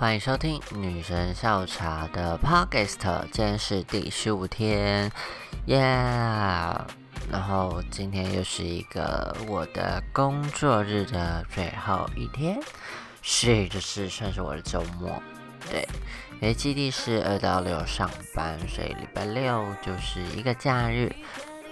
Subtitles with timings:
[0.00, 2.96] 欢迎收听女神下午茶的 Podcast，
[3.30, 5.12] 今天是第十五天，
[5.66, 5.78] 耶！
[7.30, 12.58] 然后今天又是一个我的工作日的最后一天，
[13.20, 15.22] 是就是算是我的周末，
[15.70, 15.86] 对，
[16.40, 21.14] 因为基地是二到六上班，所以礼拜六就是一个假日。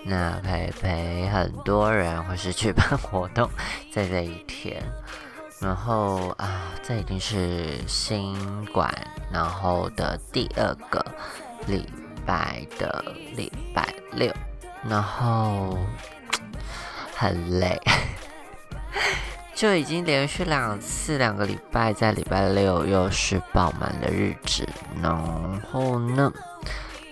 [0.04, 3.48] 那陪陪很多人，或是举办活动，
[3.90, 4.82] 在这一天，
[5.61, 8.92] 然后啊，这已经是新馆
[9.32, 11.05] 然后的第二个
[11.66, 11.88] 礼
[12.24, 14.32] 拜的礼拜六，
[14.88, 15.79] 然后
[17.15, 17.80] 很累，
[19.55, 24.68] 就已经连续两次两个礼拜在礼拜六又是爆满的日子，
[25.02, 26.32] 然后呢，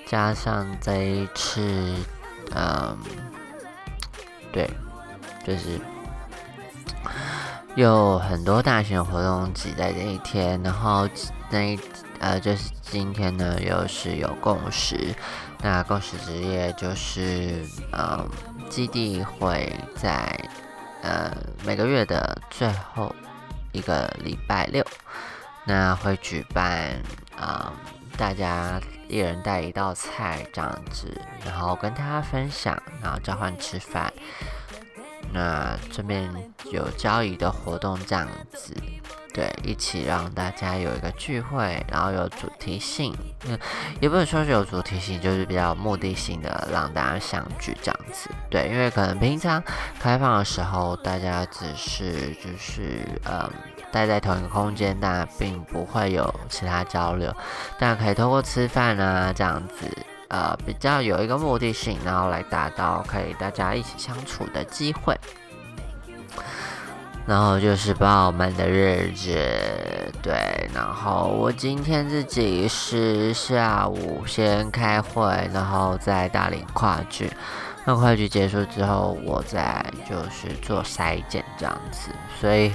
[0.07, 1.95] 加上这一次。
[2.55, 2.97] 嗯，
[4.53, 4.71] 对，
[5.45, 5.81] 就是
[7.77, 11.07] 有很多大型活动挤在这一天，然后
[11.51, 11.79] 那一
[12.21, 15.15] 呃，就是今天呢，又是有共识。
[15.61, 18.27] 那共识之夜就是，嗯，
[18.71, 20.35] 基地会在
[21.03, 21.31] 呃
[21.67, 23.15] 每个月的最后
[23.73, 24.83] 一个礼拜六，
[25.67, 26.99] 那会举办
[27.39, 27.71] 啊。
[28.17, 34.11] 大家一人带一道菜这样子，然后跟大家分享，然后交换吃饭。
[35.33, 36.31] 那这边
[36.73, 38.75] 有交易的活动这样子，
[39.33, 43.15] 对，一起让大家有一个聚会，然后有主题性，
[43.47, 43.59] 嗯，
[44.01, 49.63] 也不能说是有主题性，就是比较目的性的让大家相聚这样子，对，因为可能平常
[50.01, 53.51] 开放的时候，大家只是就是嗯。
[53.93, 57.35] 待在同一个空间，但并不会有其他交流，
[57.79, 59.89] 但可以通过吃饭啊这样子，
[60.29, 65.17] 呃，比较有一个目的性，然后来达到可以大家一起相处的机会。
[67.27, 69.35] 然后就是爆满的日子，
[70.23, 70.69] 对。
[70.75, 77.31] 然后我今天自己是下午先开会，然后再大领跨剧。
[77.85, 82.11] 那跨剧结束之后，我再就是做筛检这样子，
[82.41, 82.73] 所以。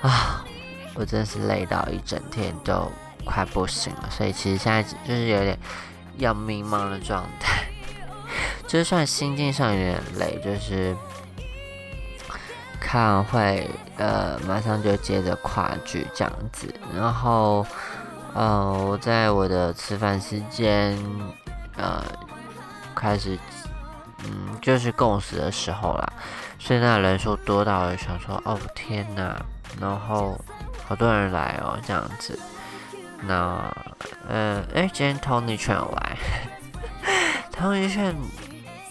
[0.00, 0.44] 啊，
[0.94, 2.88] 我真是累到一整天都
[3.24, 5.58] 快不行了，所以其实现在就是有点
[6.18, 7.64] 要迷茫的状态，
[8.68, 10.94] 就算心境上有点累，就是
[12.78, 17.66] 看会呃马上就接着跨剧这样子，然后
[18.34, 20.96] 呃我在我的吃饭时间
[21.76, 22.04] 呃
[22.94, 23.38] 开始
[24.24, 26.12] 嗯就是共识的时候啦，
[26.58, 29.36] 所以那人数多到我想说哦天哪！
[29.80, 30.36] 然后
[30.88, 32.36] 好多人来哦，这样子。
[33.20, 33.72] 那，
[34.28, 36.16] 呃，哎，今天 Tony 劝有来。
[37.52, 38.14] Tony 劝，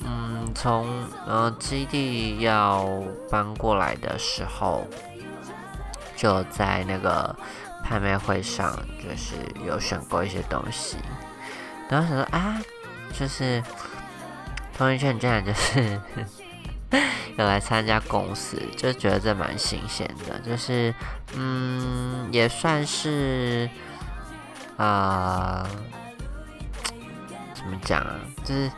[0.05, 0.87] 嗯，从
[1.25, 2.87] 呃基地要
[3.29, 4.85] 搬过来的时候，
[6.15, 7.35] 就在那个
[7.83, 9.35] 拍卖会上，就是
[9.65, 10.97] 有选购一些东西。
[11.89, 12.61] 然后想说啊，
[13.17, 13.63] 就是
[14.77, 16.01] Tony 劝这样就是。
[17.37, 20.91] 有来参加公司，就觉得这蛮新鲜的，就是
[21.35, 23.69] 嗯，也算是
[24.77, 25.67] 啊，
[27.53, 28.19] 怎么讲啊？
[28.43, 28.71] 就是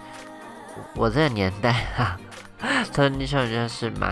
[0.96, 2.18] 我这个年代哈，
[2.92, 4.12] 特尼秀觉得是蛮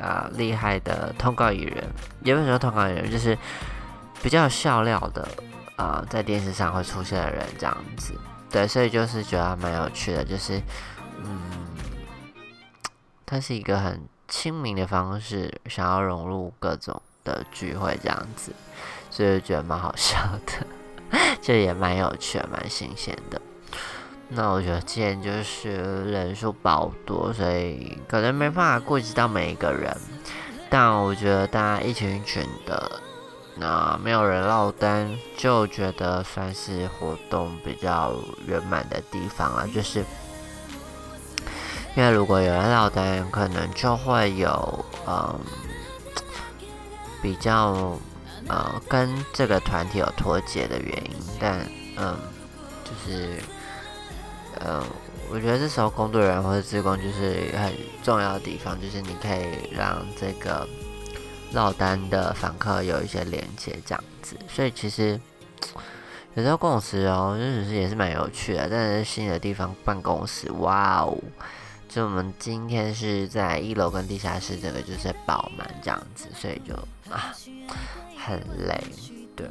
[0.00, 1.84] 啊厉害的通告艺人，
[2.24, 3.36] 也不是说通告艺人，就是
[4.22, 5.28] 比较有笑料的
[5.76, 8.14] 啊，在电视上会出现的人这样子，
[8.50, 10.60] 对，所以就是觉得蛮有趣的，就是
[11.24, 11.38] 嗯。
[13.30, 18.54] 他是一个很亲民的方式，想要融入各种的聚会这样子，
[19.10, 20.66] 所以觉得蛮好笑的，
[21.40, 23.40] 这也蛮有趣的，蛮新鲜的。
[24.28, 29.96] 那我觉得今天就是人数爆多，所以可能没办法顾及到每一个人，
[30.68, 33.00] 但我觉得大家一群一群的，
[33.56, 38.14] 那没有人落单，就觉得算是活动比较
[38.46, 40.04] 圆满的地方了，就是。
[41.96, 45.40] 因为如果有人落单，可能就会有嗯
[47.20, 47.98] 比较
[48.48, 51.60] 呃跟这个团体有脱节的原因，但
[51.96, 52.16] 嗯
[52.84, 53.42] 就是
[54.60, 54.82] 嗯
[55.30, 57.72] 我觉得这时候工作人员或者职工就是很
[58.02, 60.66] 重要的地方，就是你可以让这个
[61.52, 65.20] 落单的访客有一些连接这样子，所以其实
[66.34, 71.16] 有时候共识哦，就是也是蛮有趣的，但是新的地方办公室，哇哦！
[71.88, 76.74] 就我们今天是在一楼跟地下室，这个就是爆满这样子，所以就
[77.10, 77.34] 啊
[78.28, 78.78] 很累，
[79.34, 79.48] 对。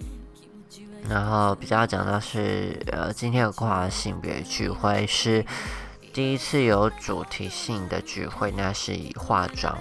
[1.10, 5.46] 然后比较讲到是呃，今天有跨性别聚会，是
[6.14, 9.78] 第一次有主题性的聚会，那是以化妆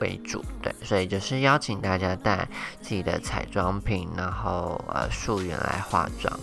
[0.00, 2.46] 为主，对，所以就是邀请大家带
[2.82, 6.38] 自己的彩妆品，然后呃素颜来化妆。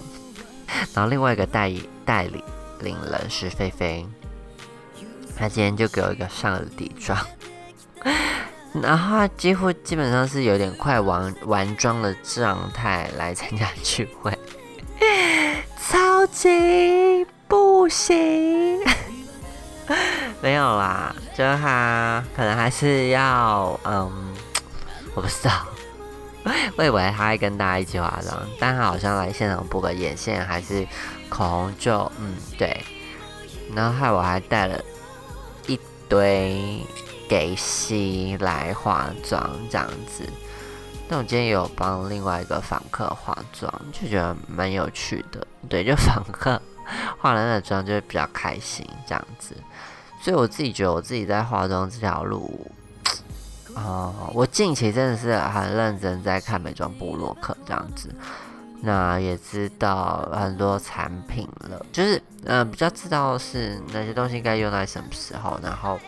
[0.93, 1.71] 然后另外一个代
[2.03, 2.43] 代理
[2.81, 4.05] 领人是菲菲，
[5.35, 7.17] 她今天就给我一个上了底妆，
[8.81, 14.37] 然后他几乎基本上是有点快完完妆的状态来参加聚会，
[15.89, 18.79] 超级不行。
[20.41, 24.11] 没有啦，就他可能还是要，嗯，
[25.15, 25.65] 我不知道，
[26.75, 30.85] 我以为他会跟大家一起化妆，但他好像来现场补个眼线还是
[31.29, 32.83] 口红就，嗯，对，
[33.73, 34.77] 然后害我还带了
[35.67, 35.79] 一
[36.09, 36.85] 堆
[37.27, 40.23] 给西来化妆这样子，
[41.09, 46.61] 但我今天有帮另外一个访客化妆，就觉得蛮有趣的，对，就访客
[47.17, 49.55] 化了那妆就会比较开心这样子。
[50.21, 52.69] 所以我自己觉得，我自己在化妆这条路，
[53.75, 58.09] 哦，我近期真的是很认真在看美妆部落客这样子，
[58.81, 65.99] 那也知道很多产品了，就是嗯，比较知道是哪些东西该用在什么时候，然后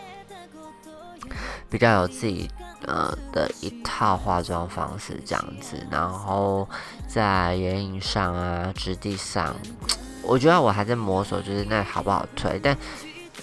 [1.68, 2.50] 比较有自己
[2.86, 6.68] 呃的一套化妆方式这样子，然后
[7.08, 9.54] 在眼影上啊、质地上，
[10.22, 12.76] 我觉得我还在摸索，就是那好不好推，但。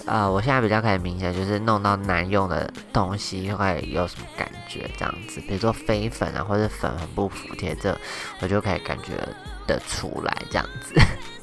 [0.06, 7.94] 呃，我现在比较可以明显，就是弄到难用的东西会有什么感觉这样子，比如说飞粉啊，或者粉很不服帖，这
[8.40, 9.12] 我就可以感觉
[9.66, 10.94] 得出来这样子。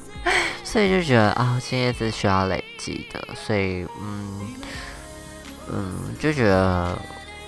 [0.64, 4.54] 所以就觉得啊，现在是需要累积的，所以嗯
[5.70, 6.98] 嗯，就觉得，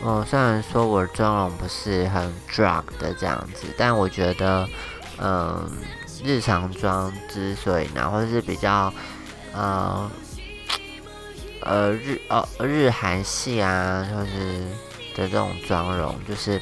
[0.05, 4.69] 嗯，虽然说我妆容不是很 drug 的这样子，但我觉得，
[5.19, 5.69] 嗯，
[6.25, 8.93] 日常妆之所以呢，或是比较，
[9.55, 10.11] 嗯。
[11.61, 14.61] 呃，日哦日韩系啊，就是
[15.15, 16.59] 的这种妆容，就是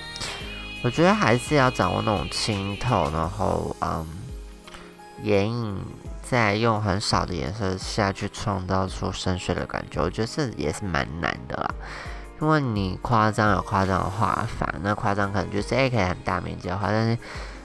[0.82, 4.04] 我觉得还是要掌握那种清透，然后嗯，
[5.22, 5.78] 眼影
[6.28, 11.74] 再用很少的颜色下去创造出深邃的感觉，我觉得这也是蛮难的啦。
[12.40, 17.18] 因为你夸张有夸张的画法，那夸张可能就是诶可以很大面积的画，但是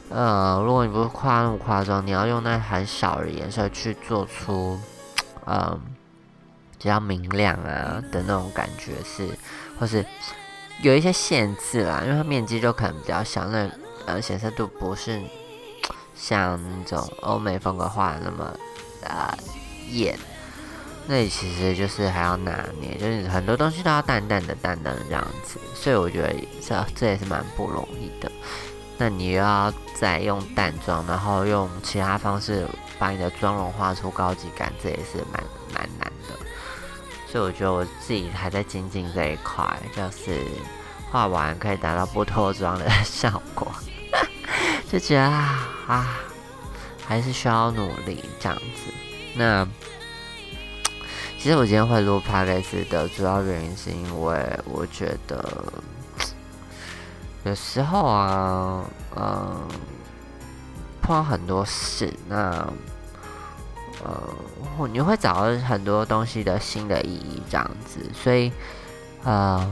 [0.09, 4.79] 呃，如果你不是夸那么夸张，你要用那很少的颜色去做出
[5.45, 5.79] 嗯。
[6.83, 9.29] 比较明亮啊的那种感觉是，
[9.79, 10.03] 或是
[10.81, 13.69] 有一些限制啦，因为它面积就可能比较小，那
[14.07, 15.21] 呃显色度不是
[16.15, 18.53] 像那种欧美风格画的那么
[19.03, 19.33] 呃
[19.89, 20.17] 艳，
[21.07, 28.31] 那其实就是还要拿捏，就是很多东西都要淡淡的、淡淡的这样子，所以我觉得这这也是蛮不容易的。
[28.97, 32.67] 那你又要再用淡妆，然后用其他方式
[32.99, 35.43] 把你的妆容画出高级感，这也是蛮
[35.73, 36.35] 蛮难的。
[37.27, 39.65] 所以我觉得我自己还在精进这一块，
[39.95, 40.45] 就是
[41.09, 43.70] 画完可以达到不脱妆的效果，
[44.91, 46.17] 就觉得啊，
[47.07, 48.91] 还是需要努力这样子。
[49.35, 49.65] 那
[51.39, 55.73] 其实我今天会录 p o d c 的主要原因，是因为我觉得
[57.45, 58.83] 有时候啊，
[59.15, 59.67] 嗯，
[61.01, 62.67] 碰到很多事，那。
[64.03, 68.51] 呃，你会找到很多东西的新的意义，这样子，所以，
[69.23, 69.63] 呃，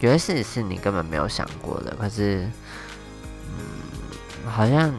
[0.00, 2.46] 有些事情是你根本没有想过的，可是，
[4.46, 4.92] 好像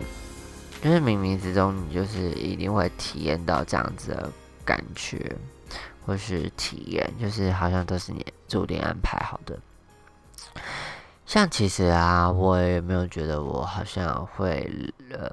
[0.81, 4.31] 就是冥冥之中，你就是一定会体验到这样子的
[4.65, 5.35] 感觉，
[6.05, 9.59] 或是体验，就是好像都是你注定安排好的。
[11.25, 14.69] 像其实啊，我也没有觉得我好像会
[15.11, 15.29] 呃，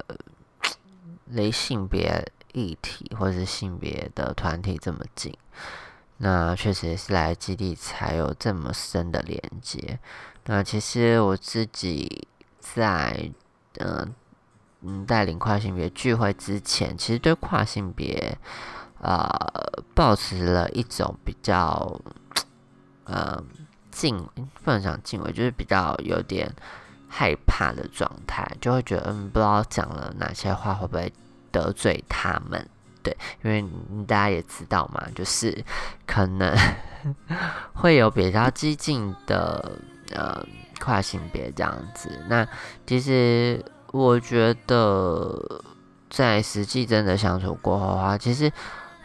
[1.25, 2.25] 离性别。
[2.53, 5.31] 议题或是性别的团体这么近，
[6.17, 9.99] 那确实也是来基地才有这么深的连接。
[10.45, 12.27] 那其实我自己
[12.59, 13.29] 在
[13.79, 14.13] 嗯
[14.81, 18.37] 嗯带领跨性别聚会之前，其实对跨性别
[19.01, 19.29] 呃
[19.95, 21.99] 保持了一种比较
[23.05, 23.43] 呃
[23.91, 24.17] 敬
[24.63, 26.51] 不能讲敬畏，就是比较有点
[27.07, 31.11] 害怕的状态，就会觉得嗯不知道讲了哪些话会不会。
[31.49, 32.69] 得罪他们，
[33.01, 33.65] 对，因为
[34.05, 35.63] 大家也知道嘛，就是
[36.05, 36.55] 可能
[37.73, 39.71] 会有比较激进的
[40.11, 40.45] 呃
[40.79, 42.09] 跨性别这样子。
[42.27, 42.47] 那
[42.85, 45.61] 其实我觉得，
[46.09, 48.51] 在实际真的相处过后的话，其实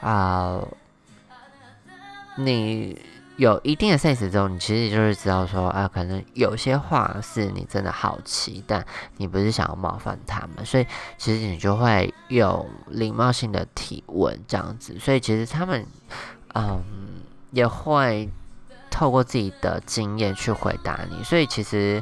[0.00, 0.60] 啊，
[2.36, 2.98] 你。
[3.38, 8.84] 有一定的 sense 之后，你其实就是知道说啊，可能有些话是你真的好奇，但
[9.16, 10.86] 你不是想要冒犯他们，所以
[11.16, 14.98] 其实你就会有礼貌性的提问这样子。
[14.98, 15.84] 所以其实他们
[16.54, 16.84] 嗯
[17.52, 18.30] 也会
[18.92, 22.00] 透过自己的经验去回答你，所以其实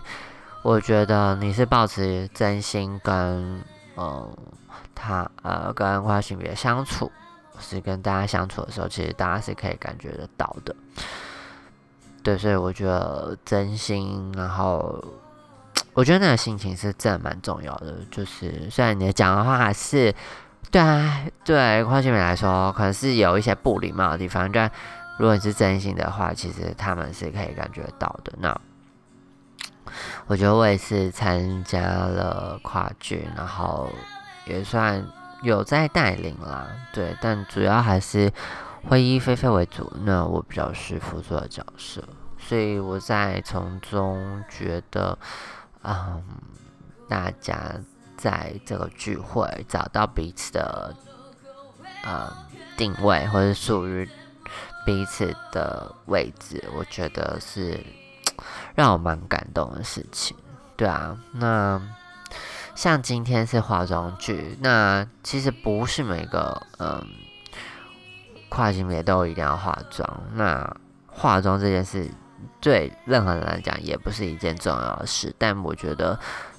[0.63, 3.63] 我觉得你是保持真心跟
[3.97, 4.37] 嗯
[4.95, 7.11] 他呃跟跨性别相处，
[7.59, 10.75] 是跟大家相处的时候，其实大家是可以感觉得到的。
[12.23, 15.03] 对，所以我觉得真心，然后
[15.95, 17.95] 我觉得那个心情是真的蛮重要的。
[18.11, 20.15] 就是虽然你讲的话是
[20.71, 24.71] 对啊，对跨性别来说，可能是有一些不礼貌的地方，但
[25.21, 28.33] 如果你是真心的话，其实他们是可以感觉到的。
[28.39, 28.59] 那
[30.27, 33.91] 我觉得我也是参加了跨剧，然后
[34.47, 35.07] 也算
[35.43, 36.67] 有在带领啦。
[36.95, 38.33] 对，但主要还是
[38.89, 39.93] 会以菲菲为主。
[40.07, 42.03] 那我比较是辅助的角色，
[42.39, 45.19] 所以我在从中觉得，
[45.83, 46.25] 嗯，
[47.11, 47.75] 大家
[48.17, 50.97] 在这个聚会找到彼此的
[52.05, 52.33] 呃
[52.79, 54.09] 定位，或者属于。
[54.85, 57.79] 彼此的位置，我觉得是
[58.75, 60.37] 让我蛮感动的事情。
[60.77, 61.81] 对啊，那
[62.75, 67.07] 像今天是化妆剧，那其实不是每个嗯
[68.49, 70.23] 跨性别都一定要化妆。
[70.35, 72.11] 那化妆这件事
[72.61, 76.19] 对任何人来讲也不是一件重要的事，但我觉得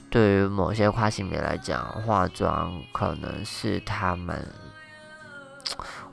[0.09, 4.47] 对于某些跨性别来讲，化妆可能是他们。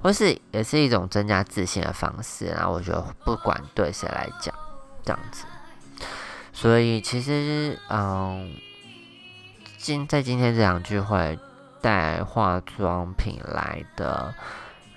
[0.02, 4.54] 或是也是一种增加自信的方式，然后我觉得不管对谁来讲，
[5.04, 5.44] 这样子，
[6.52, 8.52] 所以其实嗯，
[9.76, 11.38] 今在今天这两聚会
[11.80, 14.34] 带化妆品来的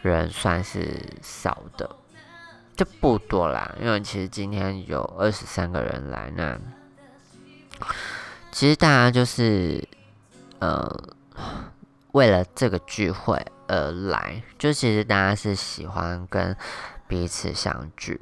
[0.02, 1.90] 人算是少的，
[2.76, 6.58] 就不多啦，因为其实今天有二十三个人来，那
[8.52, 9.88] 其实大家就是
[10.60, 10.88] 呃
[12.12, 13.46] 为了这个聚会。
[13.74, 16.54] 而来，就其实大家是喜欢跟
[17.08, 18.20] 彼此相聚，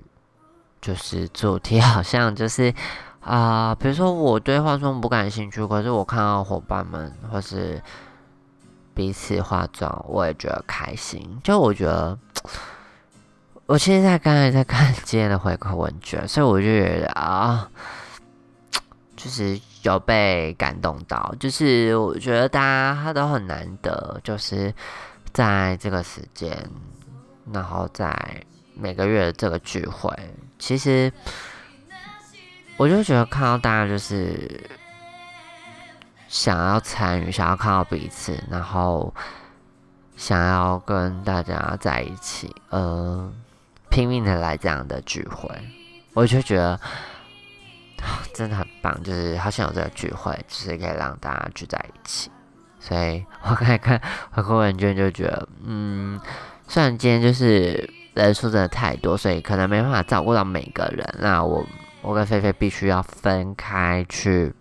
[0.80, 2.72] 就是主题好像就是
[3.20, 7.82] 啊，比如说我对化妆不感兴趣，可是我看到伙伴们或是
[8.94, 11.42] 彼此化妆，我也觉得开心。
[11.44, 12.20] 就我觉得，
[13.66, 17.68] 我其实在刚才在看今天的回馈问卷，所以我就觉得啊，
[19.16, 24.74] 就是有被感动到，就是我觉得大家他都很难得，就是。
[25.32, 26.52] 在这个时间，
[27.54, 28.44] 然后在
[28.74, 30.12] 每个月的这个聚会，
[30.58, 31.14] 其实
[32.78, 34.60] 我就觉得看到大家就是
[36.28, 39.14] 想要参与，想要看到彼此，然后
[40.18, 43.32] 想要跟大家在一起，呃，
[43.90, 45.48] 拼命的来这样的聚会，
[46.16, 46.78] 我就觉得
[48.40, 52.32] 真的很棒，就是好想有这个聚会，就是可以让大家聚在一起。
[52.80, 56.18] 所以我刚才看回馈问卷就觉得，嗯，
[56.66, 61.06] 虽然今天就是人数真的太多，所以可能没办法照顾到每个人。
[61.20, 61.66] 那我
[62.02, 64.54] 我跟菲菲必须要分开去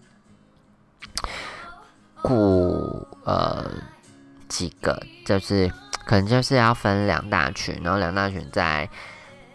[2.21, 3.71] 顾呃
[4.49, 5.71] 几个，就是
[6.05, 8.91] 可能就是要分两大群，然后两大群在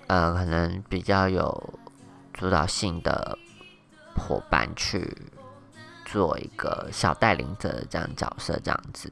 [0.08, 1.74] 呃可能比较有
[2.34, 3.38] 主导性的
[4.16, 5.16] 伙伴去。
[6.06, 9.12] 做一个小带领者的这样角色，这样子，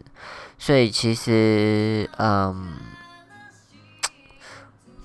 [0.60, 2.74] 所以其实，嗯，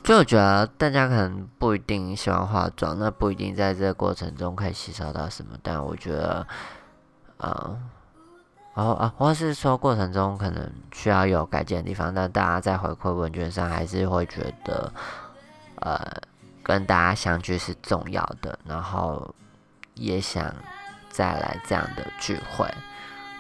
[0.05, 6.47] 就我觉得大家可能不一定喜欢化妆，那不一定在这个过程中可以吸收到什么，但我觉得，
[7.39, 7.89] 嗯，
[8.75, 14.93] 然后啊，或是说过程中可能需要有改进的地方，但大家在回馈问卷上还是会觉得，
[15.77, 15.99] 呃，
[16.63, 19.35] 跟大家相聚是重要的，然后
[19.97, 20.55] 也想。
[21.09, 22.71] 再来这样的聚会，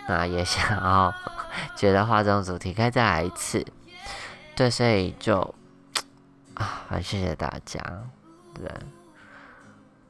[0.08, 1.12] 那也想要
[1.76, 3.62] 觉得化妆主题可以再来一次，
[4.54, 5.54] 对，所以就
[6.54, 7.78] 啊，很谢谢大家，
[8.54, 8.66] 对。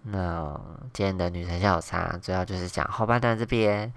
[0.03, 0.61] 那
[0.93, 3.93] 今天的女神下午茶主要就是讲后半段这边，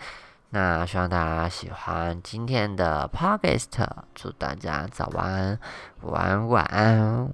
[0.49, 5.59] 那希望大家喜欢今天的 podcast，祝大家早安、
[6.01, 7.31] 午安、晚安，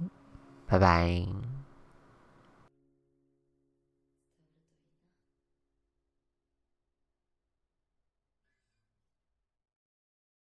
[0.66, 1.55] 拜拜。